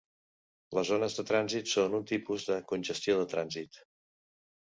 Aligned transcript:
Les 0.77 0.91
ones 0.95 1.17
de 1.17 1.25
trànsit 1.31 1.69
són 1.73 1.97
un 1.99 2.07
tipus 2.13 2.47
de 2.51 2.57
congestió 2.73 3.17
de 3.21 3.27
trànsit. 3.35 3.79